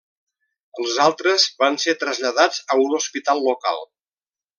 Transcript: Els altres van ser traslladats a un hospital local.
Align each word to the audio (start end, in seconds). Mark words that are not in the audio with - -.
Els 0.83 0.95
altres 1.03 1.45
van 1.63 1.77
ser 1.83 1.95
traslladats 2.05 2.63
a 2.75 2.79
un 2.87 2.97
hospital 3.01 3.45
local. 3.49 3.79